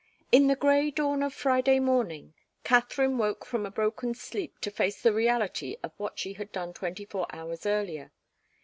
In 0.31 0.47
the 0.47 0.55
grey 0.55 0.89
dawn 0.89 1.21
of 1.21 1.31
Friday 1.31 1.79
morning 1.79 2.33
Katharine 2.63 3.19
woke 3.19 3.45
from 3.45 3.65
broken 3.69 4.15
sleep 4.15 4.57
to 4.61 4.71
face 4.71 4.99
the 4.99 5.13
reality 5.13 5.77
of 5.83 5.91
what 5.97 6.17
she 6.17 6.33
had 6.33 6.51
done 6.51 6.73
twenty 6.73 7.05
four 7.05 7.27
hours 7.29 7.67
earlier. 7.67 8.11